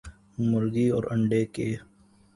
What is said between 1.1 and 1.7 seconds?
انڈوں ک